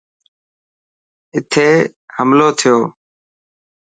اٿي 1.35 1.69
حملو 2.15 2.47
ٿيو. 2.59 2.77